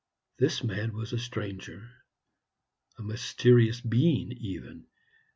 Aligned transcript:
This 0.39 0.63
man 0.63 0.93
was 0.95 1.13
a 1.13 1.19
stranger, 1.19 1.87
a 2.97 3.03
mysterious 3.03 3.81
being 3.81 4.31
even. 4.31 4.87